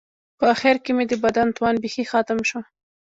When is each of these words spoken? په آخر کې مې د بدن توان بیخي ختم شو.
په 0.37 0.43
آخر 0.53 0.75
کې 0.83 0.91
مې 0.97 1.05
د 1.07 1.13
بدن 1.23 1.47
توان 1.57 1.75
بیخي 1.83 2.03
ختم 2.11 2.39
شو. 2.49 2.59